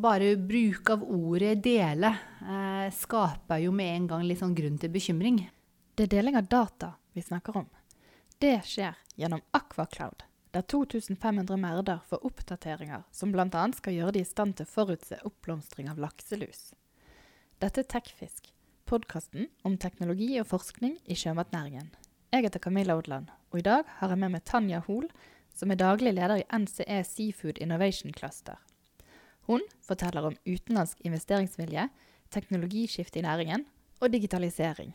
[0.00, 4.88] Bare bruk av ordet 'dele' eh, skaper jo med en gang litt sånn grunn til
[4.94, 5.42] bekymring.
[5.94, 7.66] Det er deling av data vi snakker om.
[8.40, 10.22] Det skjer gjennom Aquacloud,
[10.56, 13.66] der 2500 merder får oppdateringer som bl.a.
[13.76, 16.72] skal gjøre de i stand til å forutse oppblomstring av lakselus.
[17.60, 18.54] Dette er Tekfisk,
[18.88, 21.92] podkasten om teknologi og forskning i sjømatnæringen.
[22.32, 25.12] Jeg heter Camilla Odland, og i dag har jeg med meg Tanja Hoel,
[25.52, 28.56] som er daglig leder i NCE Seafood Innovation Cluster.
[29.48, 31.88] Hun forteller om utenlandsk investeringsvilje,
[32.30, 33.64] teknologiskifte i næringen
[34.00, 34.92] og digitalisering.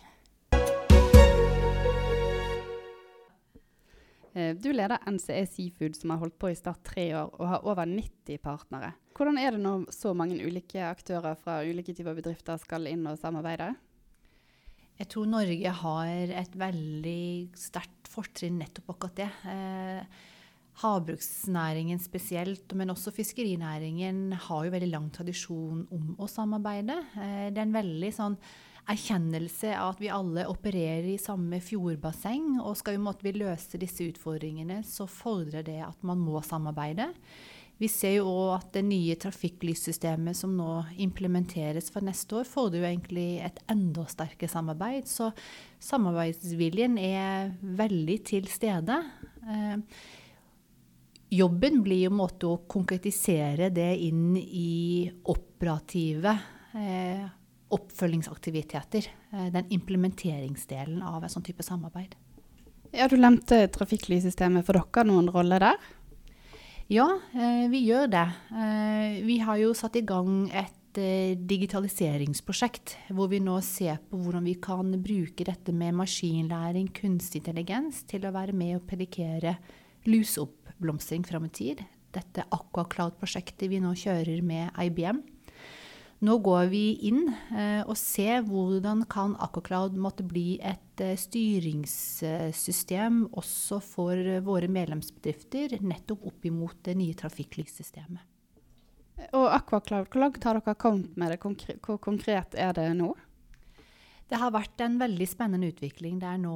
[4.36, 7.68] Eh, du leder NCE Seafood, som har holdt på i snart tre år og har
[7.68, 8.92] over 90 partnere.
[9.16, 13.20] Hvordan er det når så mange ulike aktører fra ulike typer bedrifter skal inn og
[13.22, 13.72] samarbeide?
[15.00, 19.30] Jeg tror Norge har et veldig sterkt fortrinn nettopp akkurat det.
[20.82, 26.98] Havbruksnæringen spesielt, men også fiskerinæringen har jo veldig lang tradisjon om å samarbeide.
[27.16, 28.40] Eh, det er en veldig sånn
[28.92, 32.58] erkjennelse av at vi alle opererer i samme fjordbasseng.
[32.60, 37.14] Og skal vi løse disse utfordringene, så fordrer det at man må samarbeide.
[37.80, 40.70] Vi ser jo òg at det nye trafikklyssystemet som nå
[41.04, 45.10] implementeres for neste år, fordrer jo egentlig et enda sterkere samarbeid.
[45.12, 45.32] Så
[45.84, 49.02] samarbeidsviljen er veldig til stede.
[49.44, 49.82] Eh,
[51.36, 56.34] jobben blir jo en måte å konkretisere det inn i operative
[56.76, 57.26] eh,
[57.76, 59.10] oppfølgingsaktiviteter.
[59.32, 62.16] Eh, den implementeringsdelen av en sånn type samarbeid.
[62.96, 64.66] Ja, Du nevnte trafikklyssystemet.
[64.66, 65.78] For dere noen rolle der?
[66.88, 68.28] Ja, eh, vi gjør det.
[68.52, 74.46] Eh, vi har jo satt i gang et digitaliseringsprosjekt hvor vi nå ser på hvordan
[74.48, 79.58] vi kan bruke dette med maskinlæring, kunstig intelligens, til å være med og predikere
[80.76, 81.84] luseoppblomstring fram i tid.
[82.12, 85.22] Dette Aquacloud-prosjektet vi nå kjører med IBM.
[86.24, 93.28] Nå går vi inn eh, og ser hvordan kan Aquacloud måtte bli et eh, styringssystem
[93.36, 98.22] også for våre medlemsbedrifter, nettopp opp imot det nye trafikklyssystemet.
[99.36, 101.40] Og Aquacloud, hvor langt har dere kommet med det?
[101.84, 103.16] Hvor konkret er det nå?
[104.26, 106.56] Det har vært en veldig spennende utvikling der nå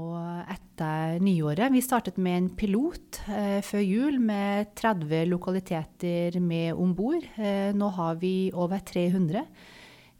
[0.50, 1.70] etter nyåret.
[1.70, 7.28] Vi startet med en pilot eh, før jul med 30 lokaliteter med om bord.
[7.38, 9.46] Eh, nå har vi over 300.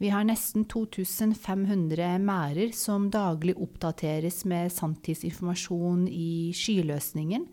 [0.00, 7.50] Vi har nesten 2500 merder som daglig oppdateres med sanntidsinformasjon i skyløsningen.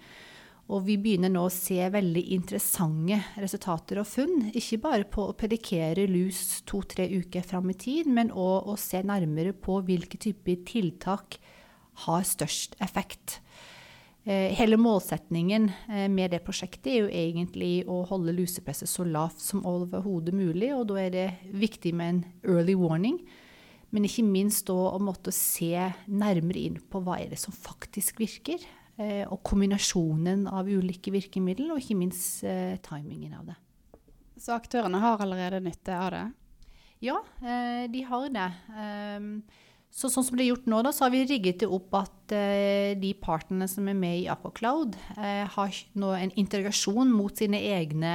[0.67, 4.50] Og vi begynner nå å se veldig interessante resultater og funn.
[4.51, 9.00] Ikke bare på å pedikere lus to-tre uker fram i tid, men òg å se
[9.00, 11.39] nærmere på hvilke typer tiltak
[12.03, 13.39] har størst effekt.
[14.27, 19.39] Eh, hele målsetningen eh, med det prosjektet er jo egentlig å holde lusepresset så lavt
[19.39, 23.22] som overhodet mulig, og da er det viktig med en early warning.
[23.95, 25.72] Men ikke minst å måtte se
[26.11, 28.59] nærmere inn på hva er det som faktisk virker.
[28.97, 33.58] Eh, og kombinasjonen av ulike virkemidler, og ikke minst eh, timingen av det.
[34.41, 36.25] Så aktørene har allerede nytte av det?
[37.06, 38.47] Ja, eh, de har det.
[38.74, 39.30] Um,
[39.94, 42.34] så sånn som det er gjort nå, da, så har vi rigget det opp at
[43.00, 48.12] de partene som er med i Aquacloud, har nå en integrasjon mot sine egne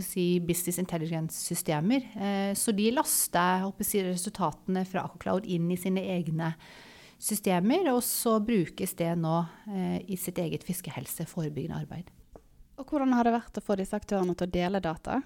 [0.00, 2.08] si, business intelligence-systemer.
[2.56, 6.87] Så de laster si, resultatene fra Aquacloud inn i sine egne systemer,
[7.18, 12.10] og så brukes det nå eh, i sitt eget fiskehelseforebyggende arbeid.
[12.78, 15.18] Og Hvordan har det vært å få disse aktørene til å dele data?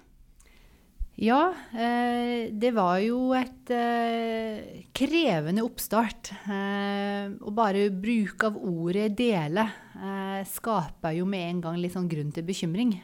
[1.21, 6.31] Ja, eh, det var jo et eh, krevende oppstart.
[6.49, 12.09] Eh, å bare bruke av ordet 'dele' eh, skaper jo med en gang litt sånn
[12.09, 12.97] grunn til bekymring.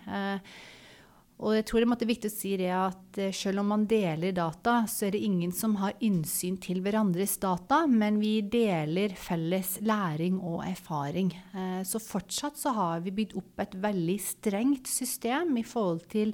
[1.40, 4.36] Og jeg tror det er viktig å si det at eh, selv om man deler
[4.36, 9.78] data, så er det ingen som har innsyn til hverandres data, men vi deler felles
[9.88, 11.32] læring og erfaring.
[11.56, 16.34] Eh, så fortsatt så har vi bygd opp et veldig strengt system i forhold til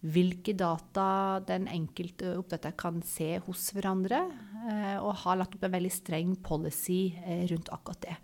[0.00, 4.22] hvilke data den enkelte oppdretter kan se hos hverandre,
[4.70, 7.10] eh, og har lagt opp en veldig streng policy
[7.50, 8.16] rundt akkurat det.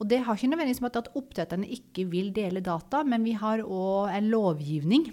[0.00, 3.60] Og det har ikke nødvendigvis med at oppdretterne ikke vil dele data, men vi har
[3.60, 5.12] òg en lovgivning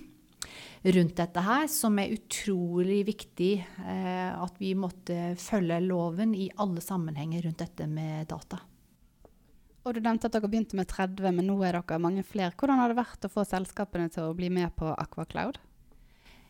[0.83, 6.83] rundt dette her, som er utrolig viktig eh, at vi måtte følge loven i alle
[6.83, 8.61] sammenhenger rundt dette med data.
[9.87, 12.53] Og Du nevnte at dere begynte med 30, men nå er dere mange flere.
[12.55, 15.59] Hvordan har det vært å få selskapene til å bli med på Aquacloud?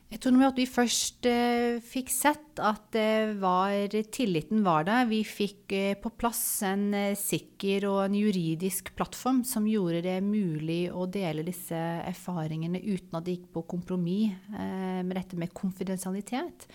[0.10, 2.96] Jeg tror at vi først eh, fikk sett at
[3.38, 5.04] var, tilliten var der.
[5.06, 10.16] Vi fikk eh, på plass en eh, sikker og en juridisk plattform som gjorde det
[10.26, 15.54] mulig å dele disse erfaringene uten at det gikk på kompromiss eh, med dette med
[15.54, 16.66] konfidensialitet.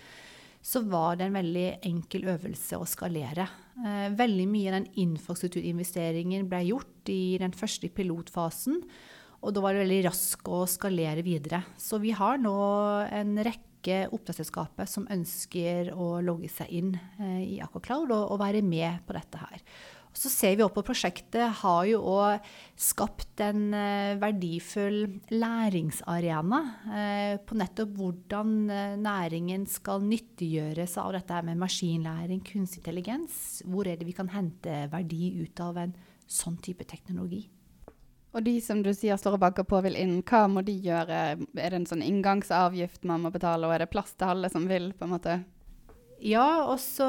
[0.63, 3.49] Så var det en veldig enkel øvelse å skalere.
[3.83, 8.79] Eh, veldig mye av den infrastrukturinvesteringen ble gjort i den første pilotfasen.
[9.45, 11.61] Og da var det veldig raskt å skalere videre.
[11.77, 12.55] Så vi har nå
[13.13, 18.63] en rekke oppdragsselskaper som ønsker å logge seg inn eh, i Aquacloud og, og, være
[18.65, 19.61] med på dette her.
[20.09, 22.47] Og så ser vi opp på prosjektet har jo òg
[22.81, 24.97] skapt en eh, verdifull
[25.29, 26.61] læringsarena
[26.97, 28.55] eh, på nettopp hvordan
[29.03, 33.59] næringen skal nyttiggjøre seg av dette med maskinlæring, kunstig intelligens.
[33.69, 35.93] Hvor er det vi kan hente verdi ut av en
[36.25, 37.43] sånn type teknologi?
[38.35, 41.19] Og de som du sier står og banker på vil inn, hva må de gjøre?
[41.55, 44.67] Er det en sånn inngangsavgift man må betale, og er det plass til alle som
[44.67, 44.91] vil?
[44.91, 45.39] på en måte?
[46.19, 47.07] Ja, og så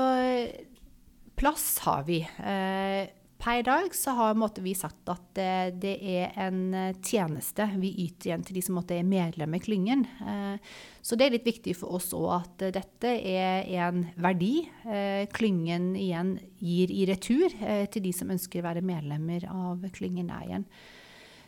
[1.37, 2.23] Plass har vi.
[2.25, 7.67] Eh, per dag så har måtte, vi sagt at det, det, er en eh, tjeneste
[7.77, 10.07] vi yter igjen til de som måtte, er medlem i klyngen.
[10.25, 10.57] Eh,
[11.05, 15.93] så det er litt viktig for oss òg at dette er en verdi eh, klyngen
[16.01, 20.33] igjen gir i retur eh, til de som ønsker å være medlemmer av klyngen.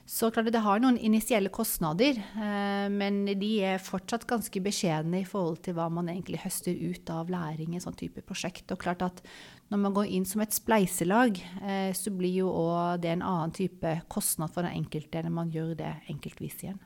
[0.09, 5.27] Så klart det har noen initielle kostnader, eh, men de er fortsatt ganske beskjedne i
[5.29, 8.73] forhold til hva man egentlig høster ut av læring i sånn type prosjekt.
[8.73, 9.21] Og klart at
[9.69, 13.53] når man går inn som et spleiselag, eh, så blir jo òg det en annen
[13.53, 16.81] type kostnad for den enkelte når man gjør det enkeltvis igjen.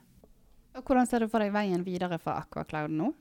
[0.75, 3.13] Og hvordan ser du for deg veien videre for Aquacloud nå?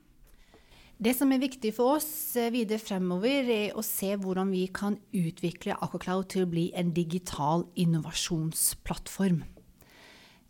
[0.99, 4.99] Det som er viktig for oss eh, videre fremover, er å se hvordan vi kan
[5.15, 9.45] utvikle Aquacloud til å bli en digital innovasjonsplattform.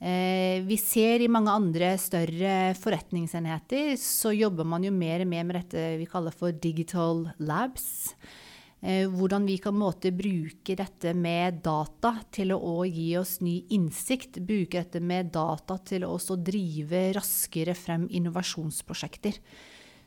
[0.03, 5.45] Eh, vi ser i mange andre større forretningsenheter så jobber man jo mer og mer
[5.47, 8.17] med dette vi kaller for digital labs.
[8.83, 14.41] Eh, hvordan vi kan måte bruke dette med data til å gi oss ny innsikt.
[14.43, 19.39] Bruke dette med data til å drive raskere frem innovasjonsprosjekter.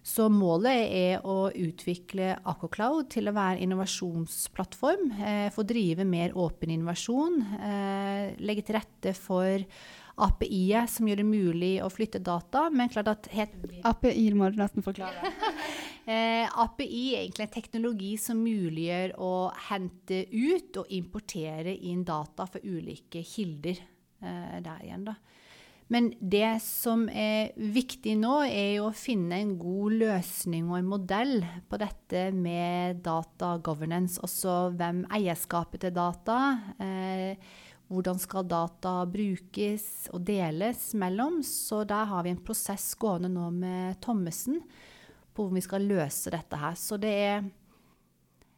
[0.05, 5.07] Så målet er å utvikle Aquacloud til å være innovasjonsplattform.
[5.17, 7.39] Eh, få drive mer åpen innovasjon.
[7.57, 9.65] Eh, legge til rette for
[10.21, 12.67] API-et som gjør det mulig å flytte data.
[12.69, 15.33] Men klart at API må du nesten forklare.
[16.05, 19.33] eh, API er egentlig en teknologi som muliggjør å
[19.71, 23.81] hente ut og importere inn data fra ulike kilder.
[24.21, 25.17] Eh, der igjen, da.
[25.93, 30.89] Men det som er viktig nå, er jo å finne en god løsning og en
[30.89, 31.35] modell
[31.69, 34.17] på dette med data governance.
[34.25, 36.39] Også hvem eierskapet til data.
[36.81, 37.37] Eh,
[37.93, 41.43] hvordan skal data brukes og deles mellom.
[41.45, 44.63] Så der har vi en prosess gående nå med Thommessen
[45.35, 46.73] på hvordan vi skal løse dette her.
[46.79, 47.45] Så det er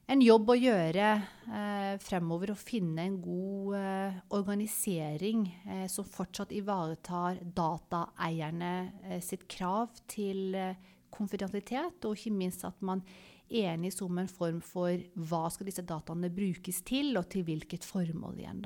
[0.07, 6.53] en jobb å gjøre eh, fremover å finne en god eh, organisering eh, som fortsatt
[6.55, 8.73] ivaretar dataeierne
[9.03, 10.77] eh, sitt krav til eh,
[11.11, 13.03] konfidensialitet, og ikke minst at man
[13.47, 14.95] enes om en form for
[15.27, 18.63] hva skal disse dataene brukes til, og til hvilket formål igjen.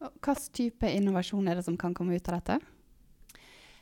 [0.00, 2.60] Hvilken type innovasjon er det som kan komme ut av dette?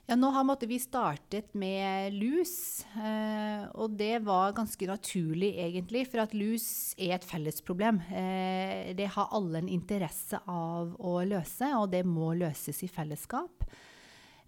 [0.09, 6.07] Ja, nå har vi startet med lus, eh, og det var ganske naturlig egentlig.
[6.09, 7.99] For at lus er et fellesproblem.
[8.09, 13.67] Eh, det har alle en interesse av å løse, og det må løses i fellesskap.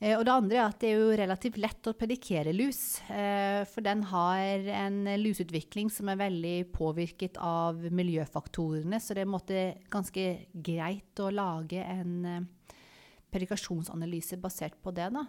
[0.01, 3.03] Eh, og det andre er at det er jo relativt lett å predikere lus.
[3.13, 9.77] Eh, for den har en lusutvikling som er veldig påvirket av miljøfaktorene, så det er
[9.93, 10.27] ganske
[10.57, 12.49] greit å lage en
[13.31, 15.11] eh, predikasjonsanalyse basert på det.
[15.15, 15.25] Da.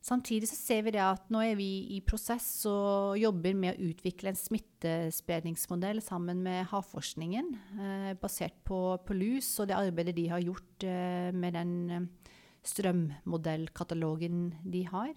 [0.00, 3.90] Samtidig så ser vi det at nå er vi i prosess og jobber med å
[3.90, 10.26] utvikle en smittespredningsmodell sammen med Havforskningen, eh, basert på, på, lus og det arbeidet de
[10.32, 12.32] har gjort eh, med den eh,
[12.70, 15.14] strømmodellkatalogen de har.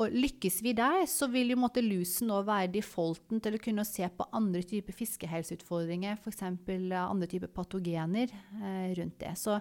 [0.00, 3.84] Og lykkes vi der, så vil jo måtte lusen nå være defaulten til å kunne
[3.84, 6.42] se på andre typer fiskehelseutfordringer, f.eks.
[6.48, 9.36] andre typer patogener eh, rundt det.
[9.38, 9.60] Så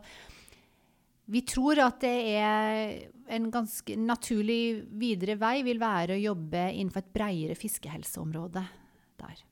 [1.32, 2.98] vi tror at det er
[3.32, 8.66] en ganske naturlig videre vei vil være å jobbe innenfor et bredere fiskehelseområde
[9.22, 9.46] der.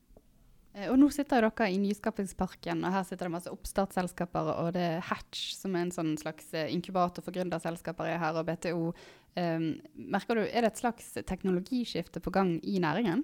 [0.76, 4.52] Eh, og nå sitter dere i Nyskapingsparken, og her sitter det masse oppstartsselskaper.
[4.66, 8.38] Og det er Hatch, som er en sånn slags eh, inkubator for gründerselskaper, er her,
[8.40, 8.94] og BTO.
[9.40, 9.68] Um,
[10.10, 13.24] merker du, Er det et slags teknologiskifte på gang i næringen?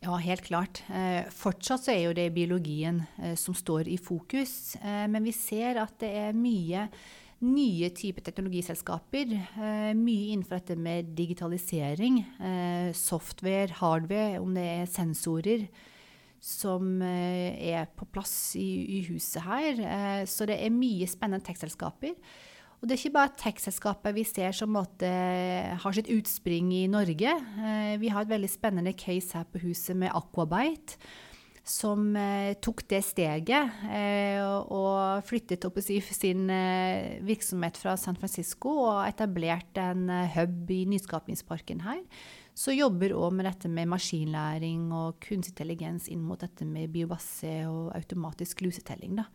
[0.00, 0.80] Ja, helt klart.
[0.88, 4.78] Eh, fortsatt så er jo det biologien eh, som står i fokus.
[4.80, 6.86] Eh, men vi ser at det er mye
[7.40, 9.32] nye typer teknologiselskaper.
[9.32, 12.20] Eh, mye innenfor dette med digitalisering.
[12.36, 15.66] Eh, software, hardware, om det er sensorer
[16.40, 20.26] som eh, er på plass i, i huset her.
[20.28, 22.16] Så det er mye spennende tech-selskaper.
[22.80, 25.08] Og det er ikke bare tech-selskaper vi ser som måte,
[25.82, 27.34] har sitt utspring i Norge.
[28.00, 30.96] Vi har et veldig spennende case her på huset med Aquabite
[31.66, 38.18] som eh, tok det steget eh, og flyttet opp i sin eh, virksomhet fra San
[38.18, 42.02] Francisco og etablerte en hub i Nyskapingsparken her.
[42.56, 47.52] Så jobber òg med dette med maskinlæring og kunstig intelligens inn mot dette med biobasse
[47.70, 49.20] og automatisk lusetelling.
[49.20, 49.28] Da.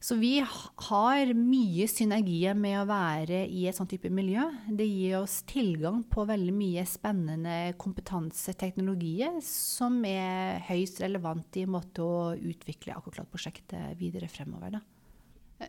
[0.00, 4.44] Så vi har mye synergier med å være i et sånt type miljø.
[4.68, 12.04] Det gir oss tilgang på veldig mye spennende kompetanseteknologier som er høyst relevant i måte
[12.04, 14.76] å utvikle Akkurat-prosjektet videre fremover.
[14.76, 14.84] Da.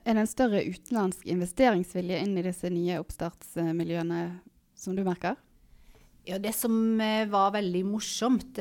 [0.04, 4.22] Er det en større utenlandsk investeringsvilje inn i disse nye oppstartsmiljøene
[4.78, 5.40] som du merker?
[6.28, 8.60] Ja, Det som eh, var veldig morsomt,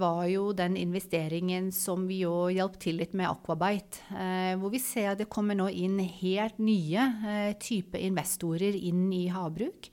[0.00, 4.02] var jo den investeringen som vi jo hjalp til litt med Aquabite.
[4.10, 9.28] Eh, hvor vi ser at det kommer nå inn helt nye type investorer inn i
[9.30, 9.92] havbruk.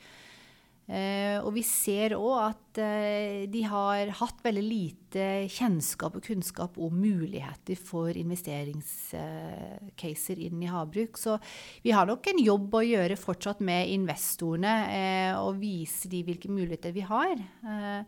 [0.85, 6.77] Eh, og vi ser òg at eh, de har hatt veldig lite kjennskap og kunnskap
[6.77, 11.17] om muligheter for investeringscaser inn i havbruk.
[11.17, 11.41] Så
[11.81, 16.49] vi har nok en jobb å gjøre fortsatt med investorene eh, og vise de hvilke
[16.53, 17.33] muligheter vi har.
[17.33, 18.05] Eh,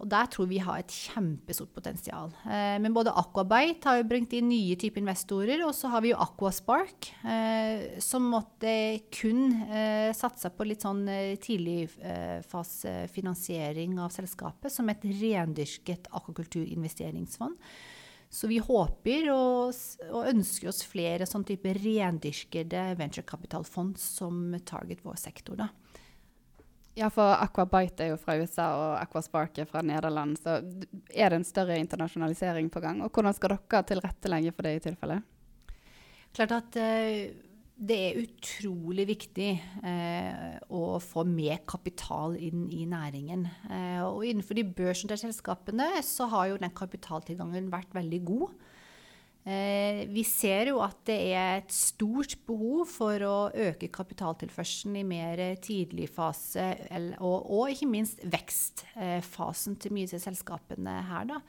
[0.00, 2.30] og der tror vi har et kjempestort potensial.
[2.48, 6.08] Eh, men både Aquabite har jo bringt inn nye typer investorer, og så har vi
[6.10, 8.72] jo Aquaspark, eh, som måtte
[9.12, 17.54] kun eh, satse på litt sånn eh, tidligfasefinansiering av selskapet, som et rendyrket akvakulturinvesteringsfond.
[18.32, 19.74] Så vi håper og,
[20.08, 25.56] og, ønsker oss flere sånn type rendyrkede venturekapitalfond som target vår sektor.
[25.60, 25.68] da.
[26.98, 30.36] Ja, for Aquabite er jo fra USA og Aquaspark er fra Nederland.
[30.36, 33.00] Så er det en større internasjonalisering på gang?
[33.00, 35.22] Og hvordan skal dere tilrettelegge for det i tilfelle?
[36.36, 37.48] Klart at uh,
[37.82, 39.48] det er utrolig viktig
[39.80, 43.46] uh, å få mer kapital inn i næringen.
[43.70, 48.52] Uh, og innenfor de børsnoterte selskapene så har jo den kapitaltilgangen vært veldig god.
[49.42, 55.06] Eh, vi ser jo at det er et stort behov for å øke kapitaltilførselen i
[55.06, 56.68] mer tidlig fase,
[57.18, 61.30] og, ikke minst vekstfasen til mye av selskapene her.
[61.32, 61.40] Da.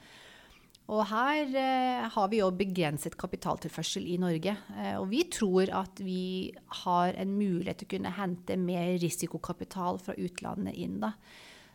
[0.92, 4.52] Og her eh, har vi jo begrenset kapitaltilførsel i Norge.
[4.74, 10.02] Eh, og vi tror at vi har en mulighet til å kunne hente mer risikokapital
[10.02, 10.98] fra utlandet inn.
[11.06, 11.14] da.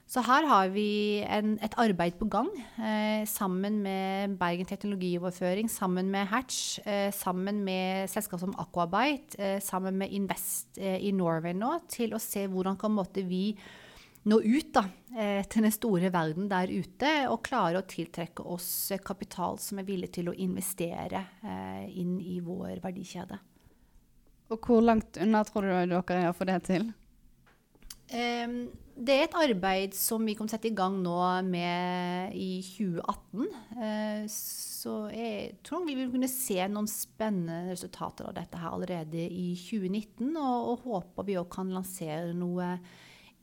[0.09, 2.47] Så her har vi en, et arbeid på gang
[2.81, 9.59] eh, sammen med Bergen teknologioverføring, sammen med Hatch, eh, sammen med selskap som Aquabite, eh,
[9.61, 13.51] sammen med Invest eh, i Norway nå, til å se hvordan kan måte vi
[14.25, 18.89] nå ut da, eh, til den store verden der ute og klare å tiltrekke oss
[19.05, 23.37] kapital som er villig til å investere eh, inn i vår verdikjede.
[24.49, 26.89] Og hvor langt unna tror du dere er å få det til?
[28.09, 28.53] Um,
[28.99, 32.59] det er et arbeid som vi kommer til å sette i gang nå med i
[32.65, 33.43] 2018.
[33.77, 39.27] Uh, så jeg tror vi vil kunne se noen spennende resultater av dette her allerede
[39.27, 40.33] i 2019.
[40.33, 42.73] Og, og håper vi òg kan lansere noe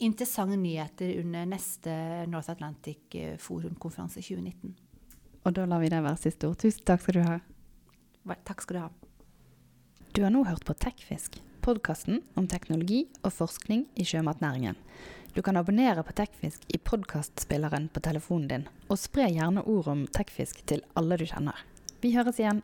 [0.03, 1.93] interessante nyheter under neste
[2.29, 4.75] North Atlantic eh, Forum-konferanse 2019.
[5.47, 6.59] Og da lar vi det være siste ord.
[6.61, 7.37] Tusen takk skal du ha.
[8.45, 8.91] Takk skal du ha.
[10.13, 14.77] Du har nå hørt på Tekfisk podkasten om teknologi og forskning i sjømatnæringen.
[15.35, 20.05] Du kan abonnere på Tekfisk i podkastspilleren på telefonen din, og spre gjerne ord om
[20.15, 21.59] tekfisk til alle du kjenner.
[22.01, 22.63] Vi høres igjen.